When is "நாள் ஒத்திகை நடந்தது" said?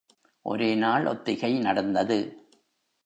0.75-2.19